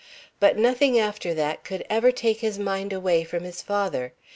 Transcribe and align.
But 0.39 0.57
nothing 0.57 0.97
after 0.99 1.31
that 1.35 1.63
could 1.63 1.85
ever 1.87 2.11
take 2.11 2.39
his 2.39 2.57
mind 2.57 2.91
away 2.91 3.23
from 3.23 3.43
his 3.43 3.61
father. 3.61 4.13